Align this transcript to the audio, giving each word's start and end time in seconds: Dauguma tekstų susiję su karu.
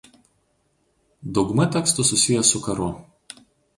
Dauguma 1.39 1.67
tekstų 1.75 2.07
susiję 2.13 2.45
su 2.53 2.63
karu. 2.69 2.89